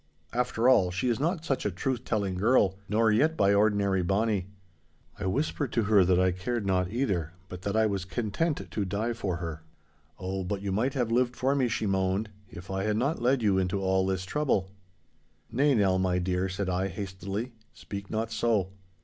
[0.33, 4.47] After all, she is not such a truth telling girl, nor yet by ordinary bonny.'
[5.19, 8.83] I whispered to her that I cared not either, but that I was content to
[8.83, 9.61] die for her.
[10.17, 13.43] 'Oh, but you might have lived for me,' she moaned, 'if I had not led
[13.43, 14.71] you into all this trouble.'
[15.51, 18.71] 'Nay, Nell, my dear,' said I, hastily, 'speak not so.